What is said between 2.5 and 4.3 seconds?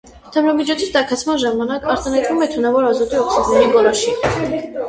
թունավոր ազոտի օքսիդների գոլորշի։